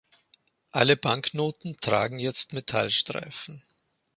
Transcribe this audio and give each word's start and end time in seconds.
Alle 0.71 0.97
Banknoten 0.97 1.77
tragen 1.77 2.17
jetzt 2.17 2.53
Metallstreifen. 2.53 3.61